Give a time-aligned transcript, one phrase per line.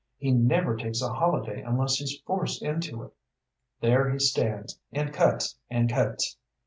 [0.17, 3.13] He never takes a holiday unless he's forced into it;
[3.81, 6.37] there he stands and cuts and cuts.